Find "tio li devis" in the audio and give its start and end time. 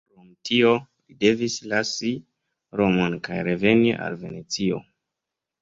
0.49-1.57